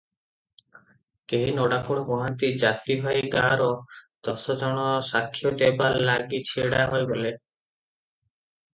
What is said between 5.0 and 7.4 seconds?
ସାକ୍ଷ ଦେବା ଲାଗି ଛିଡ଼ା ହୋଇଗଲେ।